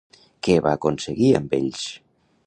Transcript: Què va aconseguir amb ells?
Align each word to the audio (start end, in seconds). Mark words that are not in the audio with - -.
Què 0.45 0.53
va 0.67 0.71
aconseguir 0.77 1.29
amb 1.41 1.53
ells? 1.59 1.85